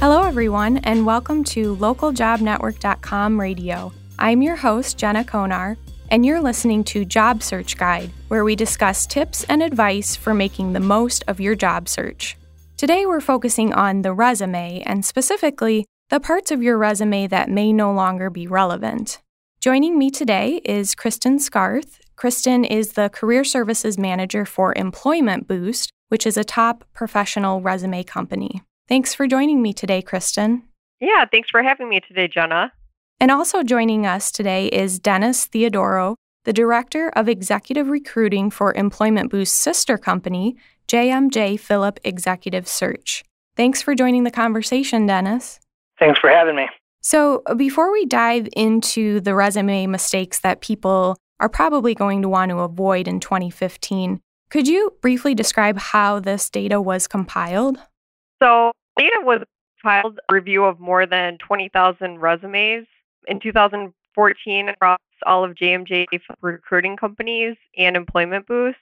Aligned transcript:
Hello, 0.00 0.22
everyone, 0.22 0.76
and 0.84 1.04
welcome 1.04 1.42
to 1.42 1.74
localjobnetwork.com 1.74 3.40
radio. 3.40 3.92
I'm 4.16 4.42
your 4.42 4.54
host, 4.54 4.96
Jenna 4.96 5.24
Konar, 5.24 5.76
and 6.08 6.24
you're 6.24 6.40
listening 6.40 6.84
to 6.84 7.04
Job 7.04 7.42
Search 7.42 7.76
Guide, 7.76 8.12
where 8.28 8.44
we 8.44 8.54
discuss 8.54 9.08
tips 9.08 9.42
and 9.48 9.60
advice 9.60 10.14
for 10.14 10.34
making 10.34 10.72
the 10.72 10.78
most 10.78 11.24
of 11.26 11.40
your 11.40 11.56
job 11.56 11.88
search. 11.88 12.36
Today, 12.76 13.06
we're 13.06 13.20
focusing 13.20 13.72
on 13.72 14.02
the 14.02 14.12
resume 14.12 14.84
and 14.86 15.04
specifically 15.04 15.84
the 16.10 16.20
parts 16.20 16.52
of 16.52 16.62
your 16.62 16.78
resume 16.78 17.26
that 17.26 17.50
may 17.50 17.72
no 17.72 17.92
longer 17.92 18.30
be 18.30 18.46
relevant. 18.46 19.20
Joining 19.60 19.98
me 19.98 20.10
today 20.10 20.60
is 20.64 20.94
Kristen 20.94 21.40
Scarth. 21.40 21.98
Kristen 22.14 22.64
is 22.64 22.92
the 22.92 23.08
Career 23.08 23.42
Services 23.42 23.98
Manager 23.98 24.44
for 24.44 24.72
Employment 24.76 25.48
Boost, 25.48 25.90
which 26.08 26.24
is 26.24 26.36
a 26.36 26.44
top 26.44 26.84
professional 26.94 27.60
resume 27.60 28.04
company. 28.04 28.62
Thanks 28.88 29.12
for 29.12 29.26
joining 29.26 29.60
me 29.60 29.74
today, 29.74 30.00
Kristen. 30.00 30.62
Yeah, 30.98 31.26
thanks 31.30 31.50
for 31.50 31.62
having 31.62 31.90
me 31.90 32.00
today, 32.00 32.26
Jenna. 32.26 32.72
And 33.20 33.30
also 33.30 33.62
joining 33.62 34.06
us 34.06 34.32
today 34.32 34.68
is 34.68 34.98
Dennis 34.98 35.46
Theodoro, 35.46 36.14
the 36.44 36.54
Director 36.54 37.10
of 37.10 37.28
Executive 37.28 37.88
Recruiting 37.88 38.50
for 38.50 38.72
Employment 38.72 39.30
Boost's 39.30 39.54
sister 39.54 39.98
company, 39.98 40.56
JMJ 40.88 41.60
Phillip 41.60 42.00
Executive 42.02 42.66
Search. 42.66 43.24
Thanks 43.56 43.82
for 43.82 43.94
joining 43.94 44.24
the 44.24 44.30
conversation, 44.30 45.04
Dennis. 45.04 45.60
Thanks 45.98 46.18
for 46.18 46.30
having 46.30 46.56
me. 46.56 46.68
So, 47.02 47.42
before 47.56 47.92
we 47.92 48.06
dive 48.06 48.48
into 48.56 49.20
the 49.20 49.34
resume 49.34 49.86
mistakes 49.86 50.40
that 50.40 50.62
people 50.62 51.18
are 51.40 51.50
probably 51.50 51.94
going 51.94 52.22
to 52.22 52.28
want 52.28 52.50
to 52.50 52.60
avoid 52.60 53.06
in 53.06 53.20
2015, 53.20 54.20
could 54.48 54.66
you 54.66 54.94
briefly 55.02 55.34
describe 55.34 55.78
how 55.78 56.20
this 56.20 56.48
data 56.48 56.80
was 56.80 57.06
compiled? 57.06 57.78
So, 58.42 58.72
data 58.96 59.20
was 59.22 59.40
filed 59.82 60.18
a 60.28 60.34
review 60.34 60.64
of 60.64 60.80
more 60.80 61.06
than 61.06 61.38
20,000 61.38 62.18
resumes 62.18 62.86
in 63.26 63.40
2014 63.40 64.68
across 64.68 64.98
all 65.26 65.44
of 65.44 65.54
JMJ 65.54 66.06
recruiting 66.40 66.96
companies 66.96 67.56
and 67.76 67.96
Employment 67.96 68.46
Boost. 68.46 68.78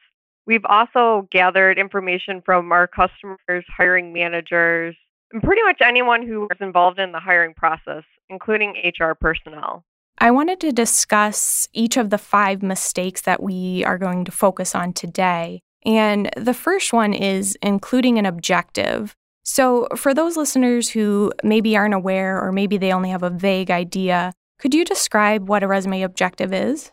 We've 0.46 0.64
also 0.64 1.28
gathered 1.32 1.78
information 1.78 2.40
from 2.44 2.70
our 2.70 2.86
customers, 2.86 3.64
hiring 3.76 4.12
managers, 4.12 4.94
and 5.32 5.42
pretty 5.42 5.62
much 5.62 5.78
anyone 5.82 6.26
who 6.26 6.42
was 6.42 6.58
involved 6.60 6.98
in 6.98 7.12
the 7.12 7.20
hiring 7.20 7.54
process, 7.54 8.04
including 8.28 8.76
HR 8.98 9.12
personnel. 9.12 9.84
I 10.18 10.30
wanted 10.30 10.60
to 10.60 10.72
discuss 10.72 11.68
each 11.72 11.96
of 11.96 12.10
the 12.10 12.18
five 12.18 12.62
mistakes 12.62 13.22
that 13.22 13.42
we 13.42 13.84
are 13.84 13.98
going 13.98 14.24
to 14.24 14.32
focus 14.32 14.74
on 14.74 14.92
today. 14.92 15.60
And 15.84 16.30
the 16.36 16.54
first 16.54 16.92
one 16.92 17.12
is 17.12 17.56
including 17.62 18.18
an 18.18 18.26
objective. 18.26 19.14
So, 19.48 19.86
for 19.94 20.12
those 20.12 20.36
listeners 20.36 20.88
who 20.88 21.32
maybe 21.44 21.76
aren't 21.76 21.94
aware 21.94 22.42
or 22.42 22.50
maybe 22.50 22.78
they 22.78 22.92
only 22.92 23.10
have 23.10 23.22
a 23.22 23.30
vague 23.30 23.70
idea, 23.70 24.32
could 24.58 24.74
you 24.74 24.84
describe 24.84 25.48
what 25.48 25.62
a 25.62 25.68
resume 25.68 26.02
objective 26.02 26.52
is? 26.52 26.90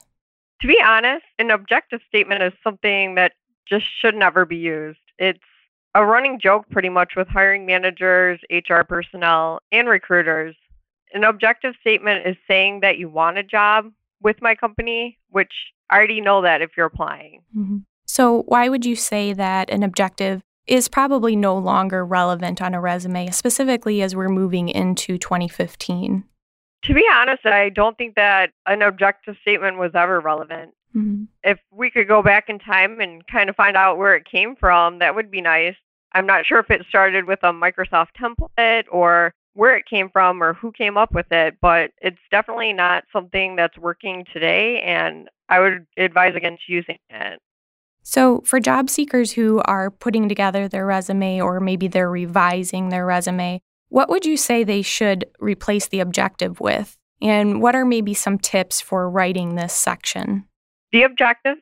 To 0.61 0.67
be 0.67 0.77
honest, 0.85 1.25
an 1.39 1.49
objective 1.49 2.01
statement 2.07 2.43
is 2.43 2.53
something 2.63 3.15
that 3.15 3.33
just 3.67 3.85
should 3.99 4.13
never 4.13 4.45
be 4.45 4.55
used. 4.55 4.99
It's 5.17 5.39
a 5.95 6.05
running 6.05 6.39
joke 6.39 6.69
pretty 6.69 6.89
much 6.89 7.13
with 7.17 7.27
hiring 7.27 7.65
managers, 7.65 8.39
HR 8.51 8.81
personnel, 8.87 9.59
and 9.71 9.89
recruiters. 9.89 10.55
An 11.11 11.23
objective 11.23 11.73
statement 11.81 12.27
is 12.27 12.37
saying 12.47 12.81
that 12.81 12.99
you 12.99 13.09
want 13.09 13.39
a 13.39 13.43
job 13.43 13.91
with 14.21 14.43
my 14.43 14.53
company, 14.53 15.17
which 15.31 15.53
I 15.89 15.97
already 15.97 16.21
know 16.21 16.43
that 16.43 16.61
if 16.61 16.77
you're 16.77 16.85
applying. 16.85 17.41
Mm-hmm. 17.57 17.77
So, 18.05 18.43
why 18.43 18.69
would 18.69 18.85
you 18.85 18.95
say 18.95 19.33
that 19.33 19.71
an 19.71 19.81
objective 19.81 20.43
is 20.67 20.87
probably 20.87 21.35
no 21.35 21.57
longer 21.57 22.05
relevant 22.05 22.61
on 22.61 22.73
a 22.73 22.81
resume, 22.81 23.29
specifically 23.31 24.01
as 24.01 24.15
we're 24.15 24.29
moving 24.29 24.69
into 24.69 25.17
2015? 25.17 26.23
To 26.83 26.93
be 26.93 27.05
honest, 27.11 27.45
I 27.45 27.69
don't 27.69 27.97
think 27.97 28.15
that 28.15 28.51
an 28.65 28.81
objective 28.81 29.35
statement 29.41 29.77
was 29.77 29.91
ever 29.93 30.19
relevant. 30.19 30.73
Mm-hmm. 30.95 31.23
If 31.43 31.59
we 31.71 31.89
could 31.89 32.07
go 32.07 32.21
back 32.21 32.49
in 32.49 32.59
time 32.59 32.99
and 32.99 33.25
kind 33.27 33.49
of 33.49 33.55
find 33.55 33.75
out 33.75 33.97
where 33.97 34.15
it 34.15 34.25
came 34.29 34.55
from, 34.55 34.99
that 34.99 35.15
would 35.15 35.31
be 35.31 35.41
nice. 35.41 35.75
I'm 36.13 36.25
not 36.25 36.45
sure 36.45 36.59
if 36.59 36.69
it 36.69 36.85
started 36.87 37.25
with 37.25 37.39
a 37.43 37.51
Microsoft 37.51 38.09
template 38.19 38.83
or 38.91 39.33
where 39.53 39.75
it 39.77 39.85
came 39.85 40.09
from 40.09 40.41
or 40.41 40.53
who 40.53 40.71
came 40.71 40.97
up 40.97 41.13
with 41.13 41.31
it, 41.31 41.57
but 41.61 41.91
it's 42.01 42.19
definitely 42.31 42.73
not 42.73 43.03
something 43.11 43.55
that's 43.55 43.77
working 43.77 44.25
today, 44.33 44.81
and 44.81 45.29
I 45.49 45.59
would 45.59 45.85
advise 45.97 46.35
against 46.35 46.67
using 46.67 46.97
it. 47.09 47.39
So, 48.03 48.41
for 48.41 48.59
job 48.59 48.89
seekers 48.89 49.31
who 49.31 49.61
are 49.65 49.89
putting 49.89 50.27
together 50.27 50.67
their 50.67 50.85
resume 50.85 51.41
or 51.41 51.59
maybe 51.59 51.87
they're 51.87 52.11
revising 52.11 52.89
their 52.89 53.05
resume, 53.05 53.61
what 53.89 54.09
would 54.09 54.25
you 54.25 54.37
say 54.37 54.63
they 54.63 54.81
should 54.81 55.25
replace 55.39 55.87
the 55.87 56.01
objective 56.01 56.59
with? 56.59 56.97
And 57.21 57.61
what 57.61 57.75
are 57.75 57.85
maybe 57.85 58.13
some 58.13 58.37
tips 58.37 58.81
for 58.81 59.09
writing 59.09 59.55
this 59.55 59.73
section? 59.73 60.45
The 60.91 61.03
objective 61.03 61.57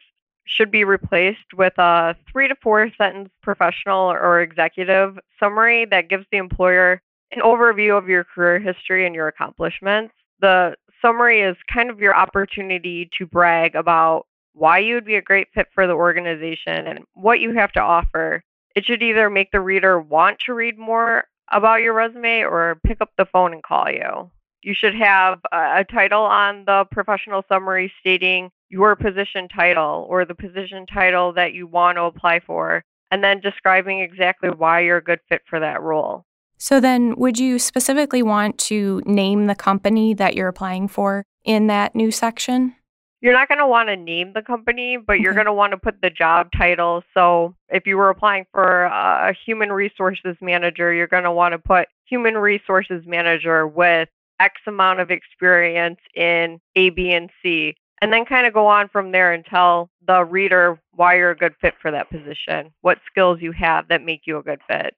should 0.45 0.71
be 0.71 0.83
replaced 0.83 1.53
with 1.55 1.73
a 1.77 2.15
three 2.31 2.47
to 2.47 2.55
four 2.55 2.89
sentence 2.97 3.29
professional 3.43 4.11
or 4.11 4.41
executive 4.41 5.19
summary 5.39 5.85
that 5.85 6.09
gives 6.09 6.25
the 6.31 6.37
employer 6.37 7.01
an 7.31 7.41
overview 7.41 7.97
of 7.97 8.09
your 8.09 8.23
career 8.23 8.59
history 8.59 9.05
and 9.05 9.15
your 9.15 9.27
accomplishments. 9.27 10.13
The 10.41 10.75
summary 11.01 11.41
is 11.41 11.55
kind 11.71 11.89
of 11.89 11.99
your 11.99 12.15
opportunity 12.15 13.09
to 13.17 13.25
brag 13.25 13.75
about 13.75 14.25
why 14.53 14.79
you 14.79 14.95
would 14.95 15.05
be 15.05 15.15
a 15.15 15.21
great 15.21 15.47
fit 15.53 15.67
for 15.73 15.87
the 15.87 15.93
organization, 15.93 16.87
and 16.87 16.99
what 17.13 17.39
you 17.39 17.53
have 17.53 17.71
to 17.73 17.79
offer. 17.79 18.43
It 18.75 18.85
should 18.85 19.03
either 19.03 19.29
make 19.29 19.51
the 19.51 19.59
reader 19.59 19.99
want 19.99 20.39
to 20.45 20.53
read 20.53 20.77
more 20.77 21.25
about 21.51 21.81
your 21.81 21.93
resume 21.93 22.41
or 22.43 22.79
pick 22.85 23.01
up 23.01 23.11
the 23.17 23.25
phone 23.25 23.53
and 23.53 23.63
call 23.63 23.89
you. 23.89 24.31
You 24.63 24.73
should 24.73 24.95
have 24.95 25.39
a, 25.51 25.83
title 25.83 26.21
on 26.21 26.65
the 26.65 26.85
professional 26.91 27.43
summary 27.49 27.91
stating 27.99 28.51
your 28.69 28.95
position 28.95 29.47
title 29.47 30.05
or 30.07 30.23
the 30.23 30.35
position 30.35 30.85
title 30.85 31.33
that 31.33 31.53
you 31.53 31.67
want 31.67 31.97
to 31.97 32.03
apply 32.03 32.39
for, 32.39 32.83
and 33.09 33.23
then 33.23 33.39
describing 33.41 33.99
exactly 33.99 34.49
why 34.49 34.81
you're 34.81 34.97
a 34.97 35.03
good 35.03 35.19
fit 35.27 35.41
for 35.49 35.59
that 35.59 35.81
role. 35.81 36.25
So, 36.57 36.79
then 36.79 37.15
would 37.15 37.39
you 37.39 37.57
specifically 37.57 38.21
want 38.21 38.59
to 38.59 39.01
name 39.05 39.47
the 39.47 39.55
company 39.55 40.13
that 40.13 40.35
you're 40.35 40.47
applying 40.47 40.87
for 40.87 41.25
in 41.43 41.65
that 41.67 41.95
new 41.95 42.11
section? 42.11 42.75
You're 43.21 43.33
not 43.33 43.47
going 43.47 43.59
to 43.59 43.67
want 43.67 43.89
to 43.89 43.95
name 43.95 44.33
the 44.33 44.41
company, 44.41 44.97
but 44.97 45.19
you're 45.19 45.33
going 45.33 45.45
to 45.45 45.53
want 45.53 45.71
to 45.71 45.77
put 45.77 46.01
the 46.01 46.09
job 46.09 46.49
title. 46.57 47.03
So 47.13 47.55
if 47.69 47.85
you 47.85 47.95
were 47.97 48.09
applying 48.09 48.45
for 48.51 48.83
a 48.85 49.33
human 49.45 49.71
resources 49.71 50.35
manager, 50.41 50.91
you're 50.91 51.07
going 51.07 51.23
to 51.23 51.31
want 51.31 51.53
to 51.53 51.59
put 51.59 51.87
human 52.05 52.35
resources 52.35 53.03
manager 53.05 53.67
with 53.67 54.09
X 54.39 54.59
amount 54.65 54.99
of 54.99 55.11
experience 55.11 55.99
in 56.15 56.59
A, 56.75 56.89
B, 56.89 57.11
and 57.11 57.29
C. 57.43 57.75
And 58.01 58.11
then 58.11 58.25
kind 58.25 58.47
of 58.47 58.53
go 58.53 58.65
on 58.65 58.89
from 58.89 59.11
there 59.11 59.31
and 59.31 59.45
tell 59.45 59.91
the 60.07 60.25
reader 60.25 60.81
why 60.95 61.17
you're 61.17 61.29
a 61.29 61.37
good 61.37 61.53
fit 61.61 61.75
for 61.79 61.91
that 61.91 62.09
position, 62.09 62.73
what 62.81 62.97
skills 63.05 63.37
you 63.39 63.51
have 63.51 63.87
that 63.89 64.03
make 64.03 64.21
you 64.25 64.39
a 64.39 64.43
good 64.43 64.61
fit. 64.67 64.95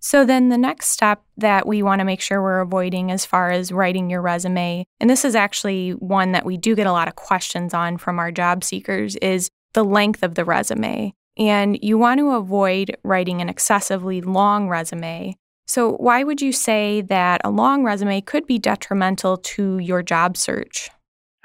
So, 0.00 0.24
then 0.24 0.48
the 0.48 0.58
next 0.58 0.90
step 0.90 1.22
that 1.36 1.66
we 1.66 1.82
want 1.82 1.98
to 1.98 2.04
make 2.04 2.20
sure 2.20 2.40
we're 2.40 2.60
avoiding 2.60 3.10
as 3.10 3.24
far 3.24 3.50
as 3.50 3.72
writing 3.72 4.08
your 4.08 4.22
resume, 4.22 4.86
and 5.00 5.10
this 5.10 5.24
is 5.24 5.34
actually 5.34 5.90
one 5.90 6.32
that 6.32 6.46
we 6.46 6.56
do 6.56 6.76
get 6.76 6.86
a 6.86 6.92
lot 6.92 7.08
of 7.08 7.16
questions 7.16 7.74
on 7.74 7.98
from 7.98 8.18
our 8.20 8.30
job 8.30 8.62
seekers, 8.62 9.16
is 9.16 9.50
the 9.74 9.84
length 9.84 10.22
of 10.22 10.36
the 10.36 10.44
resume. 10.44 11.12
And 11.36 11.78
you 11.82 11.98
want 11.98 12.18
to 12.18 12.30
avoid 12.30 12.96
writing 13.02 13.40
an 13.40 13.48
excessively 13.48 14.20
long 14.20 14.68
resume. 14.68 15.36
So, 15.66 15.92
why 15.92 16.22
would 16.22 16.40
you 16.40 16.52
say 16.52 17.00
that 17.02 17.40
a 17.44 17.50
long 17.50 17.82
resume 17.82 18.20
could 18.20 18.46
be 18.46 18.58
detrimental 18.58 19.36
to 19.36 19.78
your 19.78 20.02
job 20.02 20.36
search? 20.36 20.90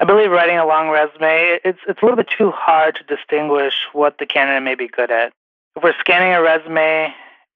I 0.00 0.04
believe 0.04 0.30
writing 0.30 0.58
a 0.58 0.66
long 0.66 0.90
resume, 0.90 1.58
it's, 1.64 1.78
it's 1.88 2.00
a 2.02 2.04
little 2.04 2.16
bit 2.16 2.28
too 2.36 2.50
hard 2.50 2.96
to 2.96 3.16
distinguish 3.16 3.74
what 3.92 4.18
the 4.18 4.26
candidate 4.26 4.62
may 4.62 4.74
be 4.74 4.88
good 4.88 5.10
at. 5.10 5.32
If 5.76 5.82
we're 5.82 5.94
scanning 5.98 6.32
a 6.32 6.42
resume 6.42 7.14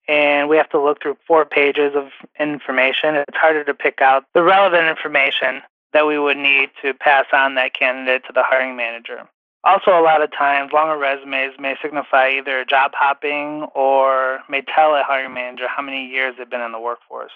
and 0.08 0.48
we 0.48 0.56
have 0.56 0.70
to 0.70 0.82
look 0.82 1.02
through 1.02 1.16
four 1.26 1.44
pages 1.44 1.92
of 1.94 2.08
information. 2.40 3.14
It's 3.14 3.36
harder 3.36 3.64
to 3.64 3.74
pick 3.74 4.00
out 4.00 4.24
the 4.34 4.42
relevant 4.42 4.88
information 4.88 5.62
that 5.92 6.06
we 6.06 6.18
would 6.18 6.36
need 6.36 6.70
to 6.82 6.94
pass 6.94 7.26
on 7.32 7.54
that 7.54 7.74
candidate 7.74 8.22
to 8.26 8.32
the 8.32 8.42
hiring 8.42 8.76
manager. 8.76 9.28
Also, 9.64 9.90
a 9.90 10.02
lot 10.02 10.22
of 10.22 10.30
times, 10.32 10.72
longer 10.72 10.96
resumes 10.96 11.54
may 11.58 11.74
signify 11.82 12.30
either 12.30 12.64
job 12.64 12.92
hopping 12.94 13.66
or 13.74 14.40
may 14.48 14.62
tell 14.62 14.94
a 14.94 15.02
hiring 15.04 15.34
manager 15.34 15.66
how 15.68 15.82
many 15.82 16.06
years 16.06 16.34
they've 16.38 16.48
been 16.48 16.60
in 16.60 16.72
the 16.72 16.80
workforce. 16.80 17.32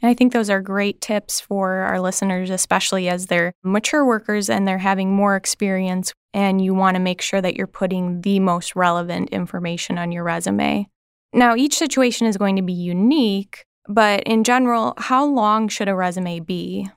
And 0.00 0.10
I 0.10 0.14
think 0.14 0.32
those 0.32 0.50
are 0.50 0.60
great 0.60 1.00
tips 1.00 1.40
for 1.40 1.74
our 1.74 2.00
listeners, 2.00 2.50
especially 2.50 3.08
as 3.08 3.26
they're 3.26 3.52
mature 3.62 4.04
workers 4.04 4.50
and 4.50 4.66
they're 4.66 4.78
having 4.78 5.12
more 5.12 5.36
experience, 5.36 6.12
and 6.34 6.64
you 6.64 6.74
want 6.74 6.96
to 6.96 7.00
make 7.00 7.20
sure 7.20 7.40
that 7.40 7.54
you're 7.54 7.66
putting 7.68 8.22
the 8.22 8.40
most 8.40 8.74
relevant 8.74 9.28
information 9.30 9.98
on 9.98 10.10
your 10.10 10.24
resume. 10.24 10.88
Now, 11.32 11.56
each 11.56 11.76
situation 11.76 12.26
is 12.26 12.36
going 12.36 12.56
to 12.56 12.62
be 12.62 12.72
unique, 12.72 13.64
but 13.88 14.22
in 14.24 14.44
general, 14.44 14.94
how 14.98 15.24
long 15.24 15.68
should 15.68 15.88
a 15.88 15.94
resume 15.94 16.40
be? 16.40 16.88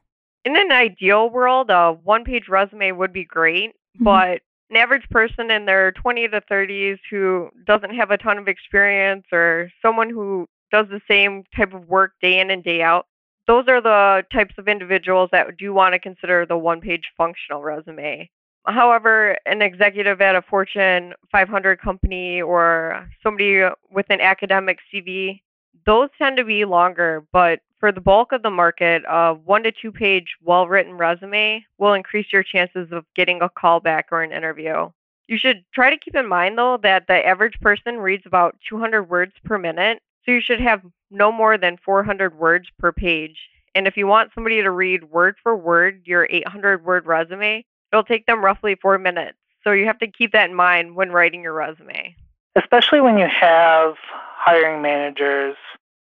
In 0.43 0.57
an 0.57 0.71
ideal 0.71 1.29
world, 1.29 1.69
a 1.69 1.93
one 2.03 2.23
page 2.23 2.47
resume 2.49 2.91
would 2.91 3.13
be 3.13 3.23
great, 3.23 3.69
mm-hmm. 3.69 4.03
but 4.03 4.41
an 4.69 4.77
average 4.77 5.07
person 5.09 5.51
in 5.51 5.65
their 5.65 5.91
20 5.93 6.27
to 6.29 6.41
30s 6.41 6.99
who 7.09 7.49
doesn't 7.65 7.95
have 7.95 8.11
a 8.11 8.17
ton 8.17 8.37
of 8.37 8.47
experience 8.47 9.25
or 9.31 9.71
someone 9.81 10.09
who 10.09 10.47
does 10.71 10.87
the 10.89 11.01
same 11.07 11.43
type 11.55 11.73
of 11.73 11.87
work 11.87 12.13
day 12.21 12.39
in 12.39 12.51
and 12.51 12.63
day 12.63 12.81
out, 12.81 13.05
those 13.47 13.65
are 13.67 13.81
the 13.81 14.23
types 14.33 14.55
of 14.57 14.67
individuals 14.67 15.29
that 15.31 15.57
do 15.57 15.73
want 15.73 15.93
to 15.93 15.99
consider 15.99 16.45
the 16.45 16.57
one 16.57 16.81
page 16.81 17.03
functional 17.17 17.61
resume. 17.61 18.29
However, 18.67 19.37
an 19.45 19.61
executive 19.61 20.21
at 20.21 20.35
a 20.35 20.41
Fortune 20.41 21.13
500 21.31 21.79
company 21.79 22.41
or 22.41 23.07
somebody 23.21 23.63
with 23.91 24.07
an 24.09 24.21
academic 24.21 24.79
CV, 24.91 25.41
those 25.85 26.09
tend 26.17 26.37
to 26.37 26.43
be 26.43 26.65
longer, 26.65 27.25
but 27.31 27.59
for 27.79 27.91
the 27.91 28.01
bulk 28.01 28.31
of 28.31 28.41
the 28.41 28.49
market, 28.49 29.03
a 29.07 29.33
one 29.33 29.63
to 29.63 29.71
two 29.71 29.91
page 29.91 30.35
well 30.41 30.67
written 30.67 30.97
resume 30.97 31.63
will 31.77 31.93
increase 31.93 32.33
your 32.33 32.41
chances 32.41 32.91
of 32.91 33.05
getting 33.15 33.41
a 33.41 33.49
call 33.49 33.79
back 33.79 34.07
or 34.11 34.23
an 34.23 34.31
interview. 34.31 34.89
You 35.27 35.37
should 35.37 35.63
try 35.73 35.89
to 35.89 35.97
keep 35.97 36.15
in 36.15 36.27
mind, 36.27 36.57
though, 36.57 36.77
that 36.83 37.07
the 37.07 37.25
average 37.25 37.59
person 37.61 37.97
reads 37.97 38.25
about 38.25 38.57
200 38.67 39.03
words 39.03 39.33
per 39.43 39.57
minute, 39.57 40.01
so 40.23 40.31
you 40.31 40.41
should 40.41 40.61
have 40.61 40.81
no 41.11 41.31
more 41.31 41.57
than 41.57 41.77
400 41.83 42.37
words 42.37 42.67
per 42.79 42.91
page. 42.91 43.37
And 43.73 43.87
if 43.87 43.97
you 43.97 44.07
want 44.07 44.31
somebody 44.33 44.61
to 44.61 44.71
read 44.71 45.03
word 45.03 45.35
for 45.41 45.55
word 45.55 46.01
your 46.05 46.27
800 46.29 46.83
word 46.85 47.05
resume, 47.05 47.65
it'll 47.95 48.03
take 48.03 48.25
them 48.25 48.43
roughly 48.43 48.75
four 48.75 48.97
minutes. 48.97 49.37
So 49.63 49.71
you 49.71 49.85
have 49.85 49.99
to 49.99 50.07
keep 50.07 50.33
that 50.33 50.49
in 50.49 50.55
mind 50.55 50.95
when 50.95 51.11
writing 51.11 51.41
your 51.41 51.53
resume. 51.53 52.13
Especially 52.55 52.99
when 52.99 53.17
you 53.17 53.27
have 53.27 53.95
hiring 54.11 54.81
managers 54.81 55.55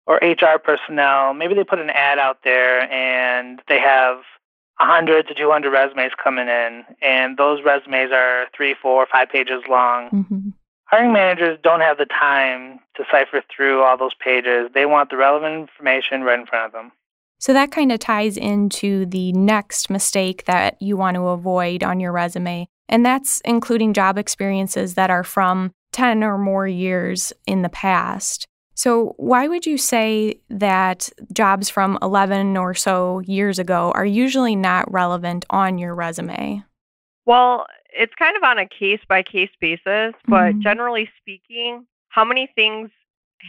or 0.06 0.16
HR 0.16 0.58
personnel, 0.58 1.32
maybe 1.32 1.54
they 1.54 1.62
put 1.62 1.78
an 1.78 1.90
ad 1.90 2.18
out 2.18 2.40
there 2.42 2.90
and 2.92 3.62
they 3.68 3.78
have 3.78 4.16
100 4.78 5.28
to 5.28 5.34
200 5.34 5.70
resumes 5.70 6.12
coming 6.22 6.48
in, 6.48 6.84
and 7.00 7.38
those 7.38 7.64
resumes 7.64 8.10
are 8.12 8.46
three, 8.54 8.74
four, 8.74 9.06
five 9.10 9.30
pages 9.30 9.62
long. 9.70 10.10
Mm-hmm. 10.10 10.48
Hiring 10.84 11.12
managers 11.12 11.58
don't 11.62 11.80
have 11.80 11.98
the 11.98 12.04
time 12.04 12.80
to 12.96 13.04
cipher 13.10 13.42
through 13.54 13.82
all 13.82 13.96
those 13.96 14.14
pages. 14.14 14.70
They 14.74 14.84
want 14.84 15.10
the 15.10 15.16
relevant 15.16 15.70
information 15.70 16.22
right 16.22 16.38
in 16.38 16.46
front 16.46 16.66
of 16.66 16.72
them. 16.72 16.92
So 17.38 17.52
that 17.52 17.70
kind 17.70 17.92
of 17.92 17.98
ties 17.98 18.36
into 18.36 19.06
the 19.06 19.32
next 19.32 19.90
mistake 19.90 20.44
that 20.46 20.80
you 20.80 20.96
want 20.96 21.16
to 21.16 21.28
avoid 21.28 21.82
on 21.82 22.00
your 22.00 22.12
resume, 22.12 22.66
and 22.88 23.04
that's 23.04 23.40
including 23.44 23.92
job 23.92 24.18
experiences 24.18 24.94
that 24.94 25.10
are 25.10 25.24
from 25.24 25.72
10 25.92 26.24
or 26.24 26.38
more 26.38 26.66
years 26.66 27.32
in 27.46 27.62
the 27.62 27.68
past. 27.68 28.46
So, 28.74 29.14
why 29.16 29.48
would 29.48 29.64
you 29.64 29.78
say 29.78 30.40
that 30.50 31.08
jobs 31.32 31.70
from 31.70 31.98
11 32.02 32.58
or 32.58 32.74
so 32.74 33.20
years 33.20 33.58
ago 33.58 33.90
are 33.94 34.04
usually 34.04 34.54
not 34.54 34.92
relevant 34.92 35.46
on 35.48 35.78
your 35.78 35.94
resume? 35.94 36.62
Well, 37.24 37.66
it's 37.90 38.14
kind 38.18 38.36
of 38.36 38.42
on 38.42 38.58
a 38.58 38.68
case 38.68 39.00
by 39.08 39.22
case 39.22 39.50
basis, 39.60 40.12
but 40.28 40.52
mm-hmm. 40.52 40.60
generally 40.60 41.08
speaking, 41.18 41.86
how 42.10 42.24
many 42.24 42.50
things 42.54 42.90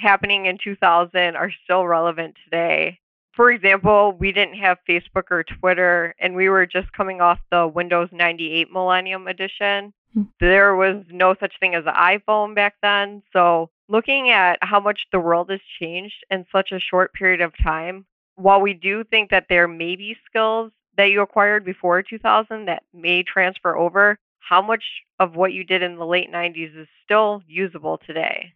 happening 0.01 0.45
in 0.45 0.57
2000 0.63 1.35
are 1.35 1.51
still 1.63 1.85
relevant 1.85 2.35
today? 2.45 2.97
For 3.37 3.51
example, 3.51 4.17
we 4.19 4.31
didn't 4.31 4.55
have 4.55 4.79
Facebook 4.89 5.25
or 5.29 5.43
Twitter, 5.43 6.15
and 6.17 6.35
we 6.35 6.49
were 6.49 6.65
just 6.65 6.91
coming 6.93 7.21
off 7.21 7.37
the 7.51 7.67
Windows 7.67 8.09
98 8.11 8.71
Millennium 8.71 9.27
Edition. 9.27 9.93
Mm-hmm. 10.17 10.23
There 10.39 10.75
was 10.75 11.03
no 11.11 11.35
such 11.39 11.53
thing 11.59 11.75
as 11.75 11.83
an 11.85 11.93
iPhone 11.93 12.55
back 12.55 12.77
then. 12.81 13.21
So, 13.31 13.69
looking 13.89 14.31
at 14.31 14.57
how 14.61 14.79
much 14.79 15.01
the 15.11 15.19
world 15.19 15.51
has 15.51 15.59
changed 15.79 16.25
in 16.31 16.47
such 16.51 16.71
a 16.71 16.79
short 16.79 17.13
period 17.13 17.41
of 17.41 17.53
time, 17.63 18.07
while 18.37 18.59
we 18.59 18.73
do 18.73 19.03
think 19.03 19.29
that 19.29 19.45
there 19.49 19.67
may 19.67 19.95
be 19.95 20.17
skills 20.25 20.71
that 20.97 21.11
you 21.11 21.21
acquired 21.21 21.63
before 21.63 22.01
2000 22.01 22.65
that 22.65 22.81
may 22.91 23.21
transfer 23.21 23.77
over, 23.77 24.17
how 24.39 24.63
much 24.63 24.83
of 25.19 25.35
what 25.35 25.53
you 25.53 25.63
did 25.63 25.83
in 25.83 25.97
the 25.97 26.05
late 26.07 26.31
90s 26.31 26.75
is 26.75 26.87
still 27.05 27.43
usable 27.47 27.99
today? 28.03 28.53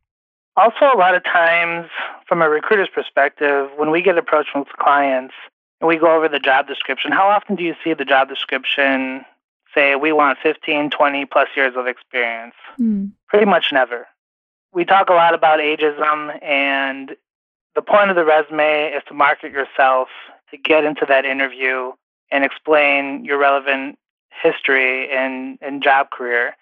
Also, 0.57 0.86
a 0.94 0.98
lot 0.98 1.15
of 1.15 1.24
times, 1.24 1.89
from 2.27 2.42
a 2.42 2.50
recruiter's 2.50 2.89
perspective, 2.94 3.69
when 3.77 3.89
we 3.89 4.01
get 4.01 4.18
approached 4.18 4.50
with 4.53 4.68
clients 4.80 5.33
and 5.80 5.88
we 5.88 5.98
go 5.98 6.15
over 6.15 6.27
the 6.27 6.39
job 6.39 6.68
description, 6.68 7.12
how 7.12 7.27
often 7.27 7.56
do 7.56 7.63
you 7.63 7.75
see 7.83 7.94
the 7.94 8.06
job 8.06 8.27
description 8.27 9.25
say, 9.74 9.95
we 9.95 10.12
want 10.12 10.38
15, 10.44 10.89
20 10.89 11.25
plus 11.25 11.48
years 11.56 11.74
of 11.77 11.88
experience? 11.88 12.56
Mm. 12.80 13.12
Pretty 13.30 13.45
much 13.45 13.68
never 13.71 14.07
we 14.74 14.86
talk 14.86 15.09
a 15.09 15.13
lot 15.13 15.33
about 15.33 15.59
ageism, 15.59 16.42
and 16.44 17.15
the 17.75 17.81
point 17.81 18.09
of 18.09 18.15
the 18.15 18.25
resume 18.25 18.92
is 18.95 19.04
to 19.07 19.13
market 19.13 19.51
yourself, 19.51 20.07
to 20.50 20.57
get 20.57 20.83
into 20.83 21.06
that 21.07 21.25
interview 21.25 21.92
and 22.31 22.44
explain 22.44 23.25
your 23.25 23.38
relevant 23.38 23.97
history 24.42 25.09
and, 25.12 25.57
and 25.62 25.83
job 25.83 26.09
career. 26.12 26.56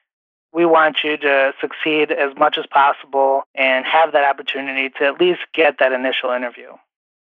We 0.54 0.66
want 0.66 0.98
you 1.04 1.18
to 1.18 1.54
succeed 1.62 2.12
as 2.12 2.36
much 2.38 2.58
as 2.58 2.66
possible 2.72 3.44
and 3.56 3.86
have 3.86 4.14
that 4.14 4.24
opportunity 4.24 4.90
to 4.98 5.06
at 5.06 5.20
least 5.20 5.42
get 5.54 5.78
that 5.80 5.92
initial 5.92 6.32
interview. 6.32 6.70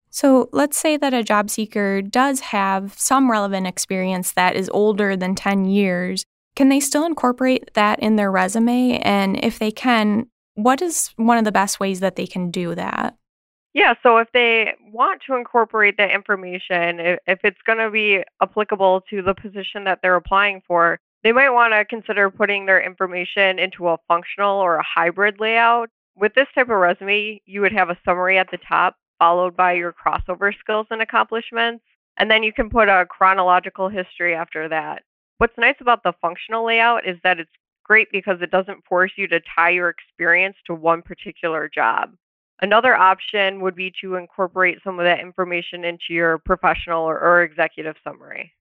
So, 0.09 0.49
let's 0.51 0.77
say 0.77 0.97
that 0.97 1.13
a 1.13 1.23
job 1.23 1.49
seeker 1.49 2.01
does 2.01 2.41
have 2.41 2.93
some 2.97 3.31
relevant 3.31 3.65
experience 3.67 4.33
that 4.33 4.55
is 4.55 4.69
older 4.73 5.15
than 5.15 5.35
10 5.35 5.65
years. 5.65 6.25
Can 6.55 6.67
they 6.67 6.81
still 6.81 7.05
incorporate 7.05 7.73
that 7.75 7.99
in 7.99 8.17
their 8.17 8.29
resume? 8.29 8.99
And 9.03 9.41
if 9.41 9.57
they 9.57 9.71
can, 9.71 10.27
what 10.55 10.81
is 10.81 11.11
one 11.15 11.37
of 11.37 11.45
the 11.45 11.51
best 11.51 11.79
ways 11.79 12.01
that 12.01 12.17
they 12.17 12.27
can 12.27 12.51
do 12.51 12.75
that? 12.75 13.15
Yeah, 13.73 13.93
so 14.03 14.17
if 14.17 14.27
they 14.33 14.73
want 14.91 15.21
to 15.27 15.35
incorporate 15.35 15.95
that 15.97 16.11
information, 16.11 16.99
if, 16.99 17.19
if 17.25 17.39
it's 17.45 17.61
going 17.65 17.79
to 17.79 17.89
be 17.89 18.21
applicable 18.41 19.01
to 19.09 19.21
the 19.21 19.33
position 19.33 19.85
that 19.85 19.99
they're 20.01 20.15
applying 20.15 20.61
for, 20.67 20.99
they 21.23 21.31
might 21.31 21.49
want 21.49 21.73
to 21.73 21.85
consider 21.85 22.29
putting 22.29 22.65
their 22.65 22.81
information 22.81 23.59
into 23.59 23.87
a 23.89 23.97
functional 24.07 24.59
or 24.59 24.77
a 24.77 24.83
hybrid 24.83 25.39
layout. 25.39 25.89
With 26.15 26.33
this 26.33 26.47
type 26.55 26.69
of 26.69 26.77
resume, 26.77 27.41
you 27.45 27.61
would 27.61 27.71
have 27.73 27.89
a 27.89 27.97
summary 28.03 28.37
at 28.37 28.49
the 28.51 28.57
top, 28.67 28.95
followed 29.19 29.55
by 29.55 29.73
your 29.73 29.93
crossover 29.93 30.51
skills 30.59 30.87
and 30.89 31.01
accomplishments, 31.01 31.83
and 32.17 32.29
then 32.29 32.43
you 32.43 32.51
can 32.51 32.69
put 32.69 32.89
a 32.89 33.05
chronological 33.09 33.87
history 33.87 34.35
after 34.35 34.67
that. 34.69 35.03
What's 35.37 35.57
nice 35.57 35.77
about 35.79 36.03
the 36.03 36.13
functional 36.21 36.65
layout 36.65 37.07
is 37.07 37.17
that 37.23 37.39
it's 37.39 37.51
great 37.83 38.07
because 38.11 38.41
it 38.41 38.51
doesn't 38.51 38.85
force 38.85 39.11
you 39.15 39.27
to 39.27 39.41
tie 39.55 39.71
your 39.71 39.89
experience 39.89 40.55
to 40.65 40.73
one 40.73 41.01
particular 41.01 41.69
job. 41.73 42.11
Another 42.61 42.95
option 42.95 43.59
would 43.61 43.75
be 43.75 43.91
to 44.01 44.15
incorporate 44.15 44.77
some 44.83 44.99
of 44.99 45.05
that 45.05 45.19
information 45.19 45.83
into 45.83 46.05
your 46.09 46.37
professional 46.37 47.03
or, 47.03 47.19
or, 47.19 47.41
executive 47.41 47.95
summary. 48.03 48.53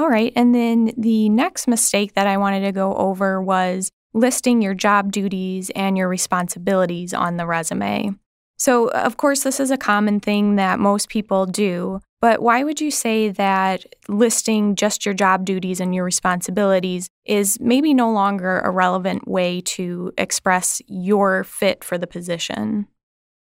All 0.00 0.08
right. 0.08 0.32
And 0.34 0.54
then 0.54 0.92
the 0.96 1.28
next 1.28 1.68
mistake 1.68 2.14
that 2.14 2.26
I 2.26 2.38
wanted 2.38 2.62
to 2.62 2.72
go 2.72 2.94
over 2.94 3.42
was 3.42 3.90
listing 4.14 4.62
your 4.62 4.72
job 4.72 5.12
duties 5.12 5.68
and 5.76 5.94
your 5.94 6.08
responsibilities 6.08 7.12
on 7.12 7.36
the 7.36 7.44
resume. 7.44 8.14
So, 8.56 8.88
of 8.92 9.18
course, 9.18 9.42
this 9.42 9.60
is 9.60 9.70
a 9.70 9.76
common 9.76 10.18
thing 10.18 10.56
that 10.56 10.78
most 10.78 11.10
people 11.10 11.44
do, 11.44 12.00
but 12.18 12.40
why 12.40 12.64
would 12.64 12.80
you 12.80 12.90
say 12.90 13.28
that 13.28 13.84
listing 14.08 14.74
just 14.74 15.04
your 15.04 15.14
job 15.14 15.44
duties 15.44 15.80
and 15.80 15.94
your 15.94 16.04
responsibilities 16.04 17.10
is 17.26 17.58
maybe 17.60 17.92
no 17.92 18.10
longer 18.10 18.60
a 18.60 18.70
relevant 18.70 19.28
way 19.28 19.60
to 19.60 20.14
express 20.16 20.80
your 20.86 21.44
fit 21.44 21.84
for 21.84 21.98
the 21.98 22.06
position? 22.06 22.86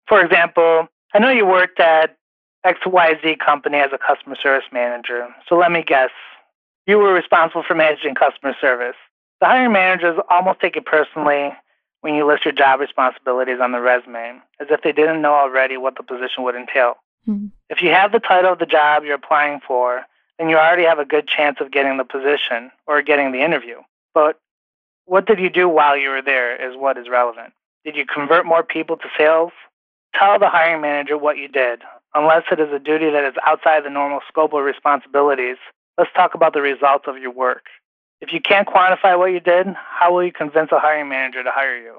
For 0.08 0.24
example, 0.24 0.88
I 1.12 1.18
know 1.18 1.30
you 1.30 1.44
worked 1.44 1.78
at 1.78 2.16
XYZ 2.64 3.38
company 3.38 3.76
as 3.78 3.90
a 3.92 3.98
customer 3.98 4.36
service 4.42 4.64
manager. 4.72 5.28
So 5.46 5.56
let 5.56 5.70
me 5.70 5.84
guess, 5.86 6.10
you 6.88 6.98
were 6.98 7.12
responsible 7.12 7.62
for 7.62 7.74
managing 7.74 8.14
customer 8.14 8.56
service. 8.60 8.96
The 9.40 9.46
hiring 9.46 9.72
managers 9.72 10.18
almost 10.28 10.58
take 10.58 10.76
it 10.76 10.86
personally 10.86 11.52
when 12.00 12.14
you 12.14 12.26
list 12.26 12.44
your 12.44 12.52
job 12.52 12.80
responsibilities 12.80 13.58
on 13.60 13.72
the 13.72 13.80
resume, 13.80 14.40
as 14.58 14.68
if 14.70 14.82
they 14.82 14.92
didn't 14.92 15.20
know 15.20 15.34
already 15.34 15.76
what 15.76 15.96
the 15.96 16.02
position 16.02 16.44
would 16.44 16.54
entail. 16.54 16.94
Mm-hmm. 17.28 17.46
If 17.68 17.82
you 17.82 17.90
have 17.90 18.10
the 18.10 18.20
title 18.20 18.52
of 18.52 18.58
the 18.58 18.66
job 18.66 19.04
you're 19.04 19.14
applying 19.14 19.60
for, 19.60 20.02
then 20.38 20.48
you 20.48 20.56
already 20.56 20.84
have 20.84 20.98
a 20.98 21.04
good 21.04 21.28
chance 21.28 21.58
of 21.60 21.70
getting 21.70 21.98
the 21.98 22.04
position 22.04 22.70
or 22.86 23.02
getting 23.02 23.32
the 23.32 23.44
interview. 23.44 23.76
But 24.14 24.40
what 25.04 25.26
did 25.26 25.38
you 25.38 25.50
do 25.50 25.68
while 25.68 25.96
you 25.96 26.08
were 26.08 26.22
there 26.22 26.56
is 26.56 26.76
what 26.76 26.96
is 26.96 27.08
relevant. 27.08 27.52
Did 27.84 27.96
you 27.96 28.06
convert 28.06 28.46
more 28.46 28.62
people 28.62 28.96
to 28.96 29.08
sales? 29.16 29.52
Tell 30.14 30.38
the 30.38 30.48
hiring 30.48 30.80
manager 30.80 31.18
what 31.18 31.36
you 31.36 31.48
did. 31.48 31.82
Unless 32.14 32.44
it 32.50 32.60
is 32.60 32.72
a 32.72 32.78
duty 32.78 33.10
that 33.10 33.24
is 33.24 33.34
outside 33.46 33.84
the 33.84 33.90
normal 33.90 34.20
scope 34.28 34.54
of 34.54 34.64
responsibilities, 34.64 35.58
let's 35.98 36.10
talk 36.14 36.34
about 36.34 36.54
the 36.54 36.62
results 36.62 37.04
of 37.08 37.18
your 37.18 37.32
work. 37.32 37.64
If 38.20 38.32
you 38.32 38.40
can't 38.40 38.66
quantify 38.66 39.18
what 39.18 39.26
you 39.26 39.40
did, 39.40 39.66
how 39.76 40.12
will 40.12 40.24
you 40.24 40.32
convince 40.32 40.72
a 40.72 40.78
hiring 40.78 41.08
manager 41.08 41.42
to 41.42 41.50
hire 41.52 41.76
you? 41.76 41.98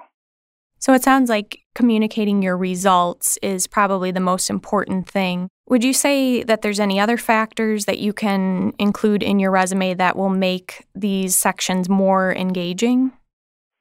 So 0.79 0.93
it 0.93 1.03
sounds 1.03 1.29
like 1.29 1.61
communicating 1.75 2.41
your 2.41 2.57
results 2.57 3.37
is 3.41 3.67
probably 3.67 4.11
the 4.11 4.21
most 4.21 4.49
important 4.49 5.09
thing. 5.09 5.49
Would 5.67 5.83
you 5.83 5.93
say 5.93 6.41
that 6.43 6.61
there's 6.61 6.79
any 6.79 6.99
other 6.99 7.17
factors 7.17 7.85
that 7.85 7.99
you 7.99 8.13
can 8.13 8.73
include 8.79 9.21
in 9.21 9.39
your 9.39 9.51
resume 9.51 9.93
that 9.95 10.15
will 10.15 10.29
make 10.29 10.87
these 10.95 11.35
sections 11.35 11.89
more 11.89 12.33
engaging? 12.33 13.11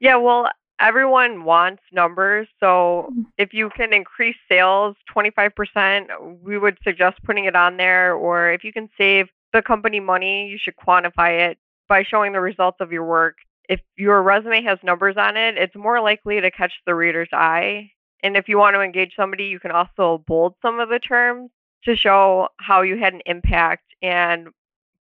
Yeah, 0.01 0.17
well, 0.17 0.49
everyone 0.81 1.45
wants 1.45 1.83
numbers. 1.93 2.49
So 2.61 3.13
mm. 3.13 3.27
if 3.39 3.53
you 3.53 3.71
can 3.77 3.93
increase 3.93 4.37
sales 4.49 4.97
25%, 5.15 6.41
we 6.43 6.59
would 6.59 6.79
suggest 6.83 7.23
putting 7.25 7.45
it 7.45 7.55
on 7.55 7.77
there. 7.77 8.15
Or 8.15 8.51
if 8.51 8.65
you 8.65 8.73
can 8.73 8.89
save 8.99 9.29
the 9.53 9.63
company 9.63 10.01
money, 10.01 10.49
you 10.49 10.59
should 10.61 10.77
quantify 10.77 11.51
it 11.51 11.59
by 11.89 12.03
showing 12.03 12.33
the 12.33 12.41
results 12.41 12.79
of 12.81 12.93
your 12.93 13.05
work. 13.05 13.37
If 13.69 13.81
your 13.97 14.23
resume 14.23 14.63
has 14.63 14.79
numbers 14.83 15.17
on 15.17 15.37
it, 15.37 15.57
it's 15.57 15.75
more 15.77 16.01
likely 16.01 16.41
to 16.41 16.51
catch 16.51 16.73
the 16.87 16.95
reader's 16.95 17.29
eye. 17.33 17.91
And 18.23 18.37
if 18.37 18.49
you 18.49 18.59
want 18.59 18.75
to 18.75 18.81
engage 18.81 19.15
somebody, 19.15 19.45
you 19.45 19.61
can 19.61 19.71
also 19.71 20.25
bold 20.27 20.55
some 20.63 20.81
of 20.81 20.89
the 20.89 20.99
terms 20.99 21.51
to 21.85 21.95
show 21.95 22.49
how 22.59 22.83
you 22.83 22.99
had 22.99 23.15
an 23.15 23.23
impact 23.27 23.85
and 24.03 24.49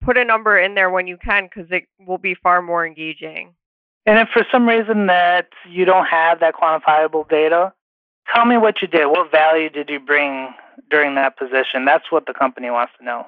put 0.02 0.18
a 0.18 0.26
number 0.26 0.58
in 0.58 0.76
there 0.76 0.90
when 0.90 1.08
you 1.08 1.18
can 1.18 1.46
because 1.46 1.72
it 1.72 1.86
will 2.06 2.18
be 2.18 2.36
far 2.36 2.62
more 2.62 2.86
engaging. 2.86 3.54
And 4.06 4.20
if 4.20 4.30
for 4.30 4.46
some 4.52 4.68
reason 4.68 5.08
that 5.08 5.50
you 5.68 5.86
don't 5.86 6.06
have 6.06 6.40
that 6.40 6.56
quantifiable 6.56 7.28
data, 7.28 7.74
tell 8.34 8.46
me 8.46 8.58
what 8.58 8.82
you 8.82 8.88
did. 8.88 9.08
What 9.08 9.32
value 9.32 9.70
did 9.70 9.90
you 9.90 10.00
bring 10.00 10.54
during 10.90 11.16
that 11.16 11.38
position? 11.38 11.86
That's 11.86 12.10
what 12.12 12.26
the 12.26 12.34
company 12.34 12.70
wants 12.70 12.94
to 13.00 13.06
know. 13.06 13.28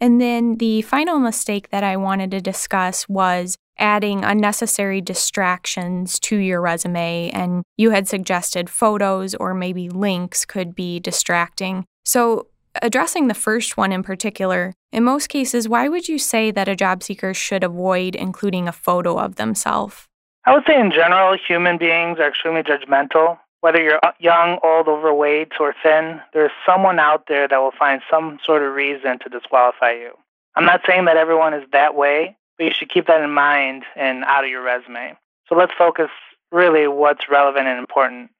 And 0.00 0.20
then 0.20 0.56
the 0.56 0.82
final 0.82 1.18
mistake 1.18 1.70
that 1.70 1.84
I 1.84 1.96
wanted 1.96 2.30
to 2.32 2.40
discuss 2.40 3.08
was 3.08 3.56
adding 3.78 4.24
unnecessary 4.24 5.00
distractions 5.00 6.18
to 6.20 6.36
your 6.36 6.60
resume. 6.60 7.30
And 7.30 7.62
you 7.76 7.90
had 7.90 8.08
suggested 8.08 8.70
photos 8.70 9.34
or 9.34 9.54
maybe 9.54 9.88
links 9.88 10.44
could 10.44 10.74
be 10.74 11.00
distracting. 11.00 11.84
So, 12.04 12.48
addressing 12.82 13.28
the 13.28 13.34
first 13.34 13.76
one 13.76 13.92
in 13.92 14.02
particular, 14.02 14.74
in 14.92 15.04
most 15.04 15.28
cases, 15.28 15.68
why 15.68 15.88
would 15.88 16.08
you 16.08 16.18
say 16.18 16.50
that 16.50 16.68
a 16.68 16.76
job 16.76 17.02
seeker 17.02 17.34
should 17.34 17.64
avoid 17.64 18.14
including 18.14 18.68
a 18.68 18.72
photo 18.72 19.18
of 19.18 19.36
themselves? 19.36 20.06
I 20.44 20.54
would 20.54 20.64
say, 20.66 20.78
in 20.78 20.92
general, 20.92 21.36
human 21.36 21.76
beings 21.76 22.18
are 22.20 22.28
extremely 22.28 22.62
judgmental. 22.62 23.38
Whether 23.66 23.82
you're 23.82 23.98
uh, 24.00 24.12
young, 24.20 24.60
old, 24.62 24.86
overweight, 24.86 25.54
or 25.58 25.74
thin, 25.82 26.20
there's 26.32 26.52
someone 26.64 27.00
out 27.00 27.24
there 27.26 27.48
that 27.48 27.56
will 27.56 27.72
find 27.76 28.00
some 28.08 28.38
sort 28.44 28.62
of 28.62 28.72
reason 28.72 29.18
to 29.18 29.28
disqualify 29.28 29.90
you. 29.90 30.12
I'm 30.54 30.64
not 30.64 30.82
saying 30.86 31.06
that 31.06 31.16
everyone 31.16 31.52
is 31.52 31.64
that 31.72 31.96
way, 31.96 32.36
but 32.56 32.66
you 32.66 32.70
should 32.72 32.90
keep 32.90 33.08
that 33.08 33.22
in 33.22 33.32
mind 33.32 33.82
and 33.96 34.22
out 34.22 34.44
of 34.44 34.50
your 34.50 34.62
resume. 34.62 35.16
So 35.48 35.56
let's 35.56 35.72
focus 35.76 36.10
really 36.52 36.86
what's 36.86 37.28
relevant 37.28 37.66
and 37.66 37.76
important. 37.76 38.30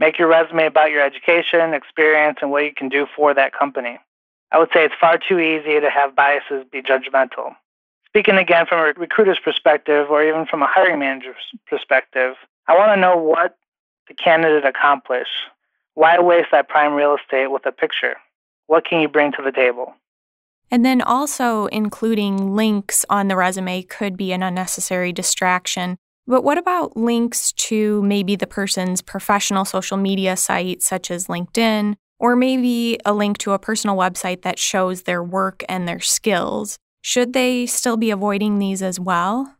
Make 0.00 0.18
your 0.18 0.26
resume 0.26 0.66
about 0.66 0.90
your 0.90 1.02
education, 1.02 1.74
experience, 1.74 2.38
and 2.42 2.50
what 2.50 2.64
you 2.64 2.74
can 2.74 2.88
do 2.88 3.06
for 3.14 3.32
that 3.34 3.56
company. 3.56 4.00
I 4.50 4.58
would 4.58 4.70
say 4.74 4.84
it's 4.84 4.96
far 5.00 5.16
too 5.16 5.38
easy 5.38 5.78
to 5.78 5.90
have 5.90 6.16
biases 6.16 6.64
be 6.72 6.82
judgmental. 6.82 7.54
Speaking 8.08 8.36
again 8.36 8.66
from 8.66 8.80
a 8.80 8.92
recruiter's 8.98 9.38
perspective 9.38 10.10
or 10.10 10.24
even 10.24 10.44
from 10.44 10.60
a 10.60 10.66
hiring 10.66 10.98
manager's 10.98 11.36
perspective, 11.68 12.34
I 12.66 12.76
want 12.76 12.96
to 12.96 13.00
know 13.00 13.16
what 13.16 13.56
the 14.08 14.14
candidate 14.14 14.64
accomplish? 14.64 15.28
Why 15.94 16.18
waste 16.20 16.48
that 16.52 16.68
prime 16.68 16.94
real 16.94 17.16
estate 17.16 17.48
with 17.48 17.66
a 17.66 17.72
picture? 17.72 18.16
What 18.66 18.84
can 18.84 19.00
you 19.00 19.08
bring 19.08 19.32
to 19.32 19.42
the 19.42 19.52
table? 19.52 19.94
And 20.70 20.86
then 20.86 21.02
also 21.02 21.66
including 21.66 22.56
links 22.56 23.04
on 23.10 23.28
the 23.28 23.36
resume 23.36 23.82
could 23.82 24.16
be 24.16 24.32
an 24.32 24.42
unnecessary 24.42 25.12
distraction. 25.12 25.98
But 26.26 26.44
what 26.44 26.56
about 26.56 26.96
links 26.96 27.52
to 27.52 28.02
maybe 28.02 28.36
the 28.36 28.46
person's 28.46 29.02
professional 29.02 29.66
social 29.66 29.98
media 29.98 30.36
site, 30.36 30.82
such 30.82 31.10
as 31.10 31.26
LinkedIn, 31.26 31.96
or 32.18 32.36
maybe 32.36 32.98
a 33.04 33.12
link 33.12 33.36
to 33.38 33.52
a 33.52 33.58
personal 33.58 33.96
website 33.96 34.42
that 34.42 34.58
shows 34.58 35.02
their 35.02 35.22
work 35.22 35.62
and 35.68 35.86
their 35.86 36.00
skills? 36.00 36.78
Should 37.02 37.32
they 37.32 37.66
still 37.66 37.96
be 37.96 38.10
avoiding 38.10 38.58
these 38.58 38.80
as 38.80 38.98
well? 38.98 39.56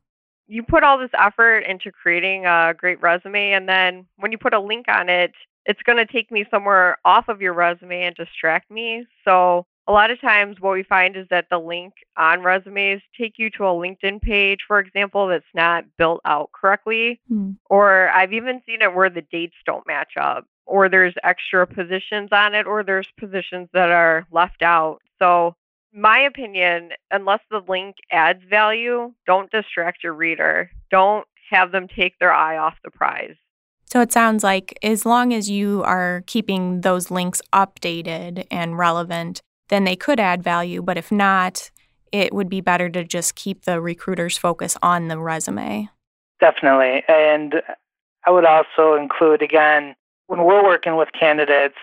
You 0.53 0.63
put 0.63 0.83
all 0.83 0.99
this 0.99 1.11
effort 1.19 1.61
into 1.61 1.91
creating 1.91 2.45
a 2.45 2.75
great 2.77 3.01
resume, 3.01 3.53
and 3.53 3.67
then 3.67 4.05
when 4.17 4.33
you 4.33 4.39
put 4.39 4.53
a 4.53 4.61
link 4.61 4.85
on 4.87 5.09
it, 5.09 5.33
it's 5.65 5.83
going 5.83 5.97
to 5.97 6.05
take 6.05 6.31
me 6.31 6.45
somewhere 6.51 6.99
off 7.07 7.29
of 7.29 7.41
your 7.41 7.55
resume 7.55 8.03
and 8.03 8.15
distract 8.15 8.71
me. 8.71 9.07
So 9.25 9.65
a 9.89 9.93
lot 9.93 10.11
of 10.11 10.21
times 10.21 10.61
what 10.61 10.75
we 10.75 10.83
find 10.83 11.17
is 11.17 11.27
that 11.31 11.47
the 11.51 11.59
link 11.59 11.95
on 12.19 12.43
resumes 12.43 13.01
take 13.19 13.39
you 13.39 13.49
to 13.51 13.65
a 13.65 13.69
LinkedIn 13.69 14.21
page, 14.21 14.59
for 14.69 14.79
example, 14.79 15.27
that's 15.27 15.45
not 15.55 15.85
built 15.97 16.21
out 16.27 16.51
correctly. 16.53 17.19
Mm. 17.33 17.57
Or 17.71 18.11
I've 18.11 18.35
even 18.35 18.61
seen 18.67 18.83
it 18.83 18.95
where 18.95 19.09
the 19.09 19.25
dates 19.33 19.57
don't 19.65 19.87
match 19.87 20.13
up, 20.21 20.47
or 20.67 20.91
there's 20.91 21.15
extra 21.25 21.67
positions 21.67 22.29
on 22.31 22.55
it, 22.55 22.67
or 22.67 22.83
there's 22.83 23.09
positions 23.19 23.71
that 23.73 23.91
are 23.91 24.27
left 24.31 24.61
out. 24.61 24.99
So, 25.19 25.57
my 25.93 26.21
opinion, 26.21 26.91
unless 27.11 27.41
the 27.51 27.63
link 27.69 27.97
adds 28.11 28.43
value, 28.49 29.13
don't 29.27 29.51
distract 29.51 30.03
your 30.03 30.15
reader. 30.15 30.71
Don't 30.91 31.27
have 31.51 31.73
them 31.73 31.87
take 31.89 32.19
their 32.19 32.33
eye 32.33 32.57
off 32.57 32.75
the 32.83 32.91
prize. 32.91 33.37
So 33.85 34.01
it 34.01 34.11
sounds 34.11 34.43
like 34.43 34.79
as 34.83 35.05
long 35.05 35.35
as 35.35 35.51
you 35.51 35.83
are 35.85 36.25
keeping 36.27 36.81
those 36.81 37.11
links 37.11 37.43
updated 37.53 38.47
and 38.51 38.79
relevant, 38.79 39.43
then 39.69 39.85
they 39.85 39.97
could 39.97 40.19
add 40.19 40.43
value. 40.43 40.81
But 40.81 40.97
if 40.97 41.13
not, 41.13 41.71
it 42.11 42.33
would 42.33 42.49
be 42.49 42.63
better 42.63 42.89
to 42.89 43.05
just 43.05 43.35
keep 43.35 43.65
the 43.65 43.81
recruiter's 43.81 44.39
focus 44.39 44.79
on 44.83 45.09
the 45.09 45.19
resume. 45.19 45.91
Definitely. 46.41 47.03
And 47.07 47.63
I 48.27 48.31
would 48.31 48.47
also 48.47 48.95
include, 48.95 49.43
again, 49.43 49.95
when 50.27 50.45
we're 50.45 50.65
working 50.65 50.97
with 50.97 51.11
candidates 51.13 51.77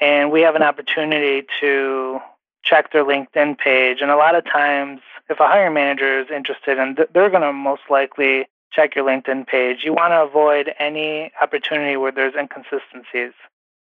and 0.00 0.32
we 0.32 0.40
have 0.40 0.56
an 0.56 0.62
opportunity 0.62 1.46
to 1.60 2.18
check 2.62 2.92
their 2.92 3.04
LinkedIn 3.04 3.58
page, 3.58 3.98
and 4.00 4.10
a 4.10 4.16
lot 4.16 4.34
of 4.34 4.44
times, 4.44 5.00
if 5.28 5.40
a 5.40 5.46
hiring 5.46 5.74
manager 5.74 6.20
is 6.20 6.28
interested, 6.30 6.78
and 6.78 6.98
they're 7.12 7.30
going 7.30 7.42
to 7.42 7.52
most 7.52 7.82
likely 7.90 8.46
check 8.72 8.94
your 8.94 9.04
LinkedIn 9.04 9.46
page, 9.46 9.78
you 9.84 9.92
want 9.92 10.12
to 10.12 10.22
avoid 10.22 10.72
any 10.78 11.30
opportunity 11.40 11.96
where 11.96 12.12
there's 12.12 12.34
inconsistencies, 12.34 13.32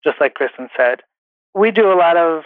just 0.03 0.21
like 0.21 0.35
Kristen 0.35 0.69
said. 0.77 1.03
We 1.55 1.71
do 1.71 1.93
a 1.93 1.95
lot 1.95 2.17
of 2.17 2.45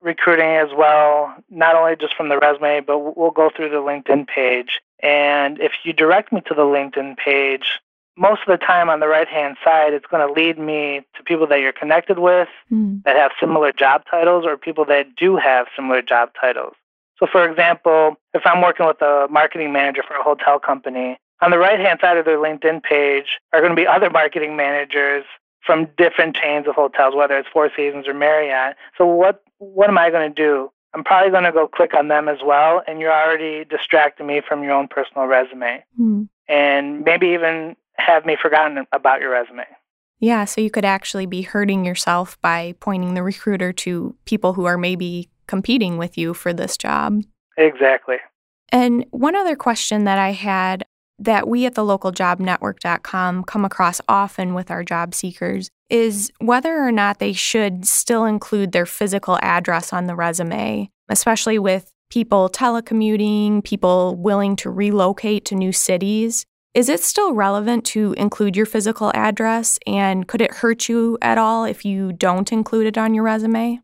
recruiting 0.00 0.46
as 0.46 0.68
well, 0.76 1.34
not 1.50 1.74
only 1.74 1.96
just 1.96 2.14
from 2.14 2.28
the 2.28 2.38
resume, 2.38 2.80
but 2.80 3.16
we'll 3.16 3.30
go 3.30 3.50
through 3.54 3.70
the 3.70 3.76
LinkedIn 3.76 4.28
page. 4.28 4.80
And 5.02 5.60
if 5.60 5.72
you 5.84 5.92
direct 5.92 6.32
me 6.32 6.42
to 6.42 6.54
the 6.54 6.62
LinkedIn 6.62 7.16
page, 7.16 7.80
most 8.16 8.40
of 8.46 8.58
the 8.58 8.64
time 8.64 8.88
on 8.88 9.00
the 9.00 9.08
right 9.08 9.28
hand 9.28 9.56
side, 9.62 9.92
it's 9.92 10.06
going 10.06 10.26
to 10.26 10.32
lead 10.32 10.58
me 10.58 11.02
to 11.16 11.22
people 11.22 11.46
that 11.48 11.60
you're 11.60 11.72
connected 11.72 12.18
with 12.18 12.48
mm. 12.72 13.02
that 13.04 13.16
have 13.16 13.32
similar 13.38 13.72
job 13.72 14.02
titles 14.10 14.44
or 14.46 14.56
people 14.56 14.84
that 14.86 15.14
do 15.16 15.36
have 15.36 15.66
similar 15.76 16.02
job 16.02 16.30
titles. 16.40 16.74
So, 17.18 17.26
for 17.30 17.48
example, 17.48 18.16
if 18.34 18.42
I'm 18.44 18.62
working 18.62 18.86
with 18.86 19.00
a 19.00 19.26
marketing 19.30 19.72
manager 19.72 20.02
for 20.06 20.14
a 20.14 20.22
hotel 20.22 20.58
company, 20.58 21.18
on 21.40 21.50
the 21.50 21.58
right 21.58 21.78
hand 21.78 21.98
side 22.00 22.16
of 22.16 22.24
their 22.24 22.38
LinkedIn 22.38 22.82
page 22.82 23.38
are 23.52 23.60
going 23.60 23.70
to 23.70 23.76
be 23.76 23.86
other 23.86 24.10
marketing 24.10 24.56
managers 24.56 25.24
from 25.64 25.88
different 25.98 26.36
chains 26.36 26.66
of 26.68 26.74
hotels, 26.74 27.14
whether 27.14 27.36
it's 27.36 27.48
Four 27.52 27.70
Seasons 27.76 28.06
or 28.06 28.14
Marriott. 28.14 28.76
So 28.96 29.04
what 29.04 29.42
what 29.58 29.88
am 29.88 29.98
I 29.98 30.10
going 30.10 30.28
to 30.28 30.34
do? 30.34 30.70
I'm 30.94 31.04
probably 31.04 31.30
going 31.30 31.44
to 31.44 31.52
go 31.52 31.66
click 31.66 31.92
on 31.94 32.08
them 32.08 32.28
as 32.28 32.38
well, 32.44 32.82
and 32.86 33.00
you're 33.00 33.12
already 33.12 33.64
distracting 33.64 34.26
me 34.26 34.40
from 34.46 34.62
your 34.62 34.72
own 34.72 34.88
personal 34.88 35.26
resume, 35.26 35.84
mm. 36.00 36.28
and 36.48 37.04
maybe 37.04 37.28
even 37.28 37.76
have 37.98 38.24
me 38.26 38.36
forgotten 38.40 38.86
about 38.92 39.20
your 39.20 39.30
resume. 39.30 39.64
Yeah, 40.18 40.44
so 40.46 40.60
you 40.60 40.70
could 40.70 40.84
actually 40.84 41.26
be 41.26 41.42
hurting 41.42 41.84
yourself 41.84 42.40
by 42.40 42.74
pointing 42.80 43.14
the 43.14 43.22
recruiter 43.22 43.72
to 43.74 44.16
people 44.24 44.54
who 44.54 44.64
are 44.64 44.78
maybe 44.78 45.28
competing 45.46 45.98
with 45.98 46.16
you 46.16 46.32
for 46.34 46.52
this 46.52 46.76
job. 46.76 47.22
Exactly. 47.56 48.16
And 48.70 49.04
one 49.10 49.36
other 49.36 49.56
question 49.56 50.04
that 50.04 50.18
I 50.18 50.32
had 50.32 50.84
that 51.18 51.48
we 51.48 51.64
at 51.64 51.74
the 51.74 51.82
localjobnetwork.com 51.82 53.44
come 53.44 53.64
across 53.64 54.00
often 54.08 54.54
with 54.54 54.70
our 54.70 54.84
job 54.84 55.14
seekers 55.14 55.70
is 55.88 56.30
whether 56.40 56.76
or 56.78 56.92
not 56.92 57.18
they 57.18 57.32
should 57.32 57.86
still 57.86 58.24
include 58.24 58.72
their 58.72 58.86
physical 58.86 59.38
address 59.40 59.92
on 59.92 60.06
the 60.06 60.16
resume, 60.16 60.90
especially 61.08 61.58
with 61.58 61.92
people 62.10 62.50
telecommuting, 62.50 63.64
people 63.64 64.16
willing 64.16 64.56
to 64.56 64.70
relocate 64.70 65.44
to 65.46 65.54
new 65.54 65.72
cities. 65.72 66.44
Is 66.76 66.90
it 66.90 67.02
still 67.02 67.32
relevant 67.32 67.86
to 67.86 68.12
include 68.18 68.54
your 68.54 68.66
physical 68.66 69.10
address? 69.14 69.78
And 69.86 70.28
could 70.28 70.42
it 70.42 70.52
hurt 70.52 70.90
you 70.90 71.16
at 71.22 71.38
all 71.38 71.64
if 71.64 71.86
you 71.86 72.12
don't 72.12 72.52
include 72.52 72.86
it 72.86 72.98
on 72.98 73.14
your 73.14 73.24
resume? 73.24 73.80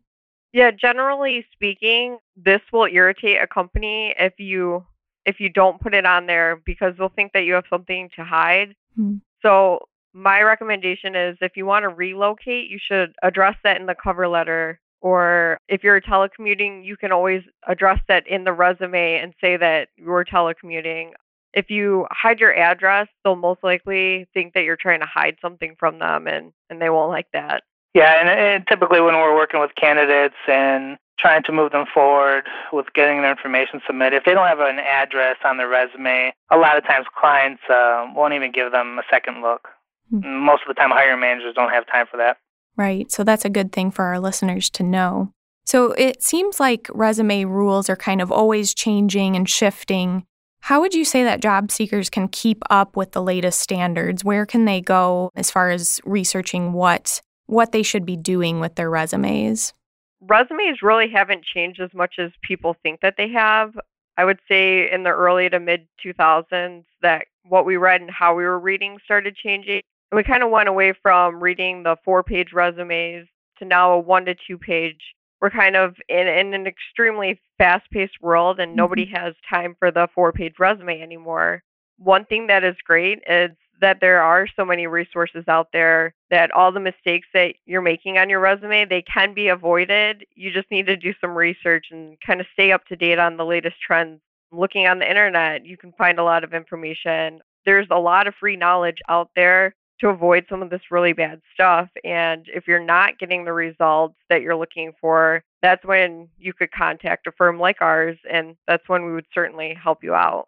Yeah, 0.51 0.69
generally 0.69 1.43
speaking, 1.51 2.19
this 2.37 2.61
will 2.71 2.85
irritate 2.85 3.41
a 3.41 3.47
company 3.47 4.13
if 4.19 4.33
you 4.37 4.85
if 5.25 5.39
you 5.39 5.49
don't 5.49 5.81
put 5.81 5.95
it 5.95 6.05
on 6.05 6.27
there 6.27 6.61
because 6.67 6.93
they'll 6.95 7.09
think 7.09 7.31
that 7.33 7.45
you 7.45 7.53
have 7.53 7.63
something 7.67 8.09
to 8.15 8.23
hide. 8.23 8.75
Mm. 8.99 9.21
So, 9.41 9.79
my 10.13 10.43
recommendation 10.43 11.15
is 11.15 11.35
if 11.41 11.57
you 11.57 11.65
want 11.65 11.83
to 11.83 11.89
relocate, 11.89 12.69
you 12.69 12.77
should 12.77 13.15
address 13.23 13.55
that 13.63 13.79
in 13.79 13.87
the 13.87 13.95
cover 13.95 14.27
letter. 14.27 14.79
Or 15.01 15.57
if 15.67 15.83
you're 15.83 15.99
telecommuting, 15.99 16.85
you 16.85 16.95
can 16.95 17.11
always 17.11 17.41
address 17.67 17.99
that 18.07 18.27
in 18.27 18.43
the 18.43 18.53
resume 18.53 19.15
and 19.15 19.33
say 19.41 19.57
that 19.57 19.89
you're 19.97 20.23
telecommuting. 20.23 21.13
If 21.53 21.69
you 21.69 22.07
hide 22.11 22.39
your 22.39 22.55
address, 22.55 23.07
they'll 23.23 23.35
most 23.35 23.63
likely 23.63 24.27
think 24.33 24.53
that 24.53 24.63
you're 24.63 24.75
trying 24.75 25.01
to 25.01 25.05
hide 25.05 25.37
something 25.41 25.75
from 25.77 25.99
them 25.99 26.27
and, 26.27 26.51
and 26.69 26.81
they 26.81 26.89
won't 26.89 27.11
like 27.11 27.27
that. 27.33 27.63
Yeah, 27.93 28.19
and, 28.19 28.27
and 28.27 28.67
typically 28.67 29.01
when 29.01 29.13
we're 29.13 29.35
working 29.35 29.59
with 29.59 29.71
candidates 29.75 30.35
and 30.47 30.97
trying 31.19 31.43
to 31.43 31.51
move 31.51 31.71
them 31.71 31.85
forward 31.93 32.43
with 32.71 32.87
getting 32.93 33.21
their 33.21 33.31
information 33.31 33.81
submitted. 33.85 34.17
If 34.17 34.25
they 34.25 34.33
don't 34.33 34.47
have 34.47 34.59
an 34.59 34.79
address 34.79 35.37
on 35.45 35.57
their 35.57 35.67
resume, 35.67 36.33
a 36.51 36.57
lot 36.57 36.77
of 36.77 36.85
times 36.85 37.05
clients 37.19 37.61
uh, 37.69 38.07
won't 38.15 38.33
even 38.33 38.51
give 38.51 38.71
them 38.71 38.97
a 38.97 39.03
second 39.09 39.41
look. 39.41 39.69
Mm-hmm. 40.11 40.45
Most 40.45 40.63
of 40.63 40.67
the 40.67 40.73
time, 40.73 40.89
hiring 40.89 41.19
managers 41.19 41.55
don't 41.55 41.71
have 41.71 41.85
time 41.87 42.07
for 42.09 42.17
that. 42.17 42.37
Right. 42.75 43.11
So 43.11 43.23
that's 43.23 43.45
a 43.45 43.49
good 43.49 43.71
thing 43.71 43.91
for 43.91 44.05
our 44.05 44.19
listeners 44.19 44.69
to 44.71 44.83
know. 44.83 45.31
So 45.65 45.91
it 45.93 46.23
seems 46.23 46.59
like 46.59 46.89
resume 46.93 47.45
rules 47.45 47.89
are 47.89 47.95
kind 47.95 48.21
of 48.21 48.31
always 48.31 48.73
changing 48.73 49.35
and 49.35 49.47
shifting. 49.47 50.25
How 50.63 50.79
would 50.79 50.93
you 50.93 51.03
say 51.03 51.25
that 51.25 51.41
job 51.41 51.71
seekers 51.71 52.09
can 52.09 52.29
keep 52.29 52.63
up 52.69 52.95
with 52.95 53.11
the 53.11 53.21
latest 53.21 53.59
standards? 53.59 54.23
Where 54.23 54.45
can 54.45 54.63
they 54.63 54.79
go 54.79 55.29
as 55.35 55.51
far 55.51 55.71
as 55.71 55.99
researching 56.05 56.71
what 56.71 57.19
what 57.47 57.73
they 57.73 57.83
should 57.83 58.05
be 58.05 58.15
doing 58.15 58.61
with 58.61 58.75
their 58.75 58.89
resumes? 58.89 59.73
Resumes 60.21 60.81
really 60.81 61.09
haven't 61.09 61.43
changed 61.43 61.81
as 61.81 61.93
much 61.93 62.15
as 62.17 62.31
people 62.41 62.77
think 62.81 63.01
that 63.01 63.15
they 63.17 63.27
have. 63.27 63.77
I 64.15 64.23
would 64.23 64.39
say 64.47 64.89
in 64.89 65.03
the 65.03 65.09
early 65.09 65.49
to 65.49 65.59
mid 65.59 65.85
2000s 66.01 66.85
that 67.01 67.25
what 67.43 67.65
we 67.65 67.75
read 67.75 67.99
and 67.99 68.09
how 68.09 68.33
we 68.33 68.45
were 68.45 68.57
reading 68.57 68.99
started 69.03 69.35
changing. 69.35 69.81
And 70.13 70.15
we 70.15 70.23
kind 70.23 70.43
of 70.43 70.49
went 70.49 70.69
away 70.69 70.93
from 70.93 71.43
reading 71.43 71.83
the 71.83 71.97
four 72.05 72.23
page 72.23 72.53
resumes 72.53 73.27
to 73.59 73.65
now 73.65 73.91
a 73.91 73.99
one 73.99 74.23
to 74.27 74.35
two 74.47 74.57
page. 74.57 75.13
We're 75.43 75.49
kind 75.49 75.75
of 75.75 75.95
in, 76.07 76.25
in 76.25 76.53
an 76.53 76.67
extremely 76.67 77.37
fast 77.57 77.91
paced 77.91 78.21
world, 78.21 78.61
and 78.61 78.77
nobody 78.77 79.05
mm-hmm. 79.05 79.25
has 79.25 79.35
time 79.49 79.75
for 79.77 79.91
the 79.91 80.07
four 80.15 80.31
page 80.31 80.53
resume 80.57 81.01
anymore. 81.01 81.63
One 81.97 82.23
thing 82.23 82.47
that 82.47 82.63
is 82.63 82.77
great 82.85 83.19
is 83.27 83.49
that 83.81 83.97
there 83.99 84.21
are 84.21 84.47
so 84.55 84.63
many 84.63 84.87
resources 84.87 85.43
out 85.49 85.67
there 85.73 86.15
that 86.29 86.49
all 86.51 86.71
the 86.71 86.79
mistakes 86.79 87.27
that 87.33 87.55
you're 87.65 87.81
making 87.81 88.17
on 88.17 88.29
your 88.29 88.39
resume 88.39 88.85
they 88.85 89.01
can 89.01 89.33
be 89.33 89.49
avoided 89.49 90.23
you 90.35 90.51
just 90.53 90.71
need 90.71 90.85
to 90.85 90.95
do 90.95 91.13
some 91.19 91.35
research 91.35 91.87
and 91.91 92.15
kind 92.25 92.39
of 92.39 92.47
stay 92.53 92.71
up 92.71 92.85
to 92.85 92.95
date 92.95 93.19
on 93.19 93.35
the 93.35 93.43
latest 93.43 93.75
trends 93.85 94.21
looking 94.53 94.87
on 94.87 94.99
the 94.99 95.09
internet 95.09 95.65
you 95.65 95.75
can 95.75 95.91
find 95.97 96.19
a 96.19 96.23
lot 96.23 96.45
of 96.45 96.53
information 96.53 97.41
there's 97.65 97.87
a 97.91 97.99
lot 97.99 98.27
of 98.27 98.35
free 98.39 98.55
knowledge 98.55 98.99
out 99.09 99.31
there 99.35 99.75
to 99.99 100.09
avoid 100.09 100.45
some 100.49 100.61
of 100.61 100.69
this 100.69 100.81
really 100.91 101.13
bad 101.13 101.41
stuff 101.53 101.89
and 102.03 102.47
if 102.53 102.67
you're 102.67 102.83
not 102.83 103.17
getting 103.19 103.45
the 103.45 103.53
results 103.53 104.15
that 104.29 104.41
you're 104.41 104.55
looking 104.55 104.91
for 104.99 105.43
that's 105.63 105.85
when 105.85 106.27
you 106.37 106.53
could 106.53 106.71
contact 106.71 107.25
a 107.25 107.31
firm 107.31 107.57
like 107.57 107.81
ours 107.81 108.17
and 108.29 108.55
that's 108.67 108.87
when 108.89 109.05
we 109.05 109.13
would 109.13 109.25
certainly 109.33 109.73
help 109.81 110.03
you 110.03 110.13
out. 110.13 110.47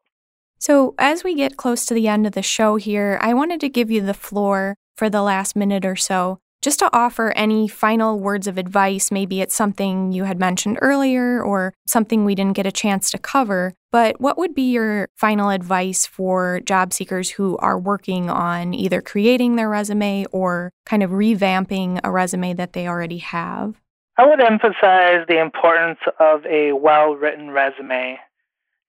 So, 0.59 0.93
as 0.97 1.23
we 1.23 1.35
get 1.35 1.57
close 1.57 1.85
to 1.85 1.93
the 1.93 2.07
end 2.07 2.27
of 2.27 2.33
the 2.33 2.41
show 2.41 2.75
here, 2.75 3.17
I 3.21 3.33
wanted 3.33 3.59
to 3.61 3.69
give 3.69 3.89
you 3.89 4.01
the 4.01 4.13
floor 4.13 4.75
for 4.95 5.09
the 5.09 5.21
last 5.21 5.55
minute 5.55 5.85
or 5.85 5.95
so 5.95 6.39
just 6.65 6.79
to 6.79 6.89
offer 6.91 7.31
any 7.35 7.67
final 7.67 8.19
words 8.19 8.47
of 8.47 8.57
advice. 8.57 9.11
Maybe 9.11 9.39
it's 9.39 9.53
something 9.53 10.11
you 10.11 10.23
had 10.23 10.39
mentioned 10.39 10.79
earlier 10.81 11.39
or 11.39 11.75
something 11.85 12.25
we 12.25 12.33
didn't 12.33 12.55
get 12.55 12.65
a 12.65 12.71
chance 12.71 13.11
to 13.11 13.19
cover. 13.19 13.75
But 13.91 14.19
what 14.19 14.39
would 14.39 14.55
be 14.55 14.71
your 14.71 15.07
final 15.15 15.51
advice 15.51 16.07
for 16.07 16.61
job 16.61 16.91
seekers 16.91 17.29
who 17.29 17.55
are 17.57 17.77
working 17.77 18.31
on 18.31 18.73
either 18.73 18.99
creating 18.99 19.57
their 19.57 19.69
resume 19.69 20.25
or 20.31 20.71
kind 20.87 21.03
of 21.03 21.11
revamping 21.11 21.99
a 22.03 22.09
resume 22.09 22.53
that 22.53 22.73
they 22.73 22.87
already 22.87 23.19
have? 23.19 23.79
I 24.17 24.25
would 24.25 24.41
emphasize 24.41 25.23
the 25.27 25.39
importance 25.39 25.99
of 26.19 26.43
a 26.47 26.71
well 26.71 27.13
written 27.13 27.51
resume 27.51 28.17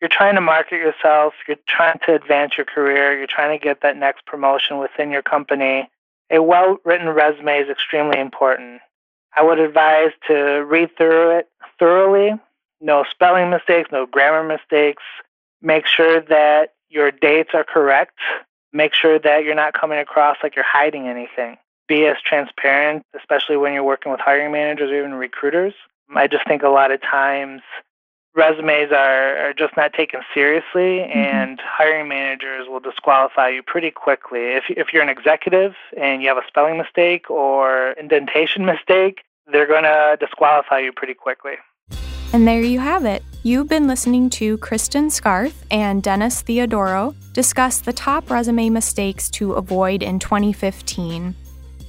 you're 0.00 0.09
trying 0.09 0.35
to 0.35 0.42
market 0.42 0.76
yourself, 0.76 1.33
you're 1.49 1.56
trying 1.66 1.99
to 2.06 2.14
advance 2.14 2.52
your 2.59 2.66
career, 2.66 3.16
you're 3.16 3.26
trying 3.26 3.59
to 3.59 3.62
get 3.62 3.80
that 3.80 3.97
next 3.97 4.26
promotion 4.26 4.78
within 4.78 5.11
your 5.11 5.23
company, 5.23 5.90
a 6.30 6.42
well 6.42 6.78
written 6.85 7.09
resume 7.09 7.59
is 7.59 7.68
extremely 7.68 8.18
important. 8.18 8.80
I 9.37 9.42
would 9.42 9.59
advise 9.59 10.12
to 10.28 10.64
read 10.64 10.97
through 10.97 11.38
it 11.38 11.49
thoroughly, 11.78 12.33
no 12.80 13.04
spelling 13.11 13.50
mistakes, 13.50 13.90
no 13.92 14.06
grammar 14.06 14.42
mistakes. 14.42 15.02
Make 15.61 15.87
sure 15.87 16.21
that 16.23 16.75
your 16.88 17.11
dates 17.11 17.50
are 17.54 17.64
correct. 17.64 18.18
Make 18.73 18.95
sure 18.95 19.18
that 19.18 19.45
you're 19.45 19.54
not 19.54 19.75
coming 19.75 19.99
across 19.99 20.37
like 20.42 20.56
you're 20.56 20.64
hiding 20.64 21.09
anything. 21.09 21.56
Be 21.88 22.06
as 22.06 22.16
transparent, 22.25 23.04
especially 23.16 23.56
when 23.56 23.73
you're 23.73 23.85
working 23.85 24.11
with 24.11 24.21
hiring 24.21 24.52
managers 24.52 24.90
or 24.90 24.99
even 24.99 25.14
recruiters. 25.14 25.75
I 26.14 26.26
just 26.26 26.47
think 26.47 26.62
a 26.62 26.68
lot 26.68 26.90
of 26.90 27.00
times 27.02 27.62
resumes 28.37 28.93
are, 28.93 29.37
are 29.38 29.55
just 29.55 29.76
not 29.76 29.93
taken 29.95 30.21
seriously, 30.33 31.00
mm-hmm. 31.00 31.19
and 31.19 31.61
hiring 31.64 32.09
managers 32.09 32.69
will 32.69 32.81
disqualify 32.81 33.49
you 33.49 33.62
pretty 33.62 33.90
quickly. 33.90 34.55
If, 34.55 34.64
if 34.69 34.93
you're 34.93 35.02
an 35.02 35.09
executive 35.09 35.75
and 36.00 36.23
you 36.23 36.28
have 36.28 36.37
a 36.37 36.47
spelling 36.47 36.76
mistake 36.76 37.31
or 37.31 37.93
indentation 37.93 38.64
mistake, 38.73 39.23
they're 39.50 39.66
going 39.66 39.85
to 39.85 40.16
disqualify 40.21 40.81
you 40.81 40.93
pretty 40.93 41.14
quickly. 41.14 41.55
And 42.33 42.47
there 42.47 42.61
you 42.61 42.81
have 42.81 43.05
it. 43.05 43.23
You've 43.45 43.69
been 43.69 43.87
listening 43.87 44.28
to 44.31 44.59
Kristen 44.59 45.09
Scarth 45.09 45.65
and 45.71 46.02
Dennis 46.02 46.43
Theodoro 46.43 47.15
discuss 47.32 47.78
the 47.80 47.93
top 47.93 48.28
resume 48.28 48.69
mistakes 48.69 49.30
to 49.30 49.52
avoid 49.52 50.02
in 50.02 50.19
2015. 50.19 51.34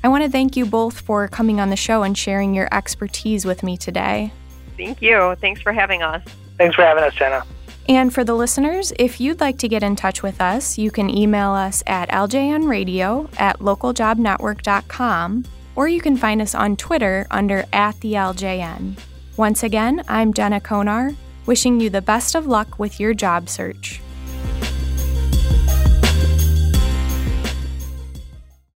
I 0.04 0.08
want 0.08 0.24
to 0.24 0.30
thank 0.30 0.56
you 0.56 0.66
both 0.66 1.02
for 1.02 1.28
coming 1.28 1.60
on 1.60 1.70
the 1.70 1.76
show 1.76 2.04
and 2.04 2.16
sharing 2.16 2.54
your 2.54 2.70
expertise 2.72 3.46
with 3.46 3.64
me 3.64 3.76
today. 3.76 4.32
Thank 4.78 5.02
you. 5.02 5.36
Thanks 5.42 5.62
for 5.62 5.74
having 5.74 6.04
us. 6.04 6.24
Thanks 6.58 6.76
for 6.76 6.84
having 6.84 7.04
us, 7.04 7.14
Jenna. 7.16 7.44
And 7.90 8.14
for 8.14 8.24
the 8.24 8.36
listeners, 8.36 8.92
if 9.00 9.22
you'd 9.22 9.40
like 9.40 9.58
to 9.60 9.68
get 9.70 9.82
in 9.82 9.96
touch 9.96 10.22
with 10.22 10.42
us, 10.42 10.78
you 10.78 10.92
can 10.92 11.10
email 11.10 11.52
us 11.52 11.82
at 11.88 12.10
ljnradio 12.10 13.30
at 13.40 13.60
localjobnetwork.com 13.60 15.46
or 15.76 15.88
you 15.88 16.02
can 16.02 16.18
find 16.18 16.42
us 16.42 16.54
on 16.54 16.76
Twitter 16.76 17.28
under 17.32 17.64
at 17.72 18.00
the 18.02 18.14
LJN. 18.14 19.00
Once 19.38 19.64
again, 19.64 20.04
I'm 20.08 20.34
Jenna 20.34 20.60
Konar, 20.60 21.12
wishing 21.46 21.80
you 21.80 21.90
the 21.90 22.02
best 22.02 22.36
of 22.36 22.48
luck 22.48 22.80
with 22.80 23.00
your 23.00 23.14
job 23.14 23.48
search. 23.48 24.02